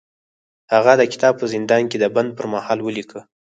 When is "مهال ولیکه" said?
2.53-3.19